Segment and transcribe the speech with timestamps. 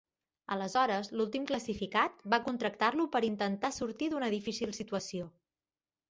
[0.53, 5.29] Aleshores l’últim classificat va contractar-lo per intentar sortir d’una difícil situació.